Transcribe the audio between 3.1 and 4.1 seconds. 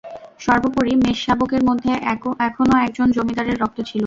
জমিদারের রক্ত ছিল।